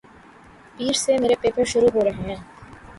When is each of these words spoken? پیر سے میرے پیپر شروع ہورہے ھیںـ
پیر 0.75 0.93
سے 1.03 1.17
میرے 1.21 1.35
پیپر 1.41 1.63
شروع 1.71 1.89
ہورہے 1.93 2.11
ھیںـ 2.17 2.35